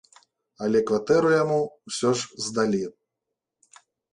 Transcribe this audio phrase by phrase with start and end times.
[0.67, 2.83] Але кватэру яму ўсё ж здалі.